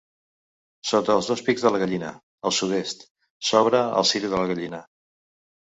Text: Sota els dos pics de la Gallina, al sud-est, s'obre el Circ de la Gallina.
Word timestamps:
Sota 0.91 1.13
els 1.19 1.29
dos 1.31 1.43
pics 1.49 1.65
de 1.65 1.73
la 1.75 1.83
Gallina, 1.83 2.09
al 2.51 2.57
sud-est, 2.61 3.07
s'obre 3.51 3.85
el 4.01 4.11
Circ 4.15 4.29
de 4.33 4.35
la 4.43 4.51
Gallina. 4.55 4.85